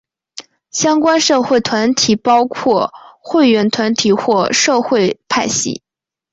[0.71, 5.83] 相关社会团体包括会员团体或社会派系。